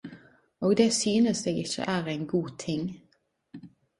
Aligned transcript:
Og 0.69 0.77
det 0.77 0.87
synest 0.99 1.49
eg 1.51 1.59
ikkje 1.65 1.85
er 1.97 2.09
ein 2.13 2.25
god 2.33 2.49
ting. 2.65 2.89